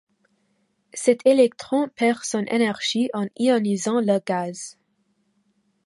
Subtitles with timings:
[0.95, 4.79] Cet électron perd son énergie en ionisant la gaz.